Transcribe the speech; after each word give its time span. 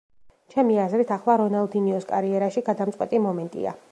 ჩემი 0.53 0.79
აზრით, 0.85 1.11
ახლა 1.15 1.35
რონალდინიოს 1.41 2.09
კარიერაში 2.13 2.67
გადამწყვეტი 2.71 3.23
მომენტია. 3.27 3.79